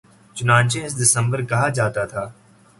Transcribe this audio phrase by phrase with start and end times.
[0.35, 2.23] چنانچہ اسے دسمبر کہا جاتا تھا